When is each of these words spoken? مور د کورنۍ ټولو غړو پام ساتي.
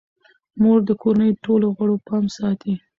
مور 0.61 0.79
د 0.89 0.91
کورنۍ 1.01 1.31
ټولو 1.45 1.67
غړو 1.77 1.95
پام 2.07 2.25
ساتي. 2.37 2.73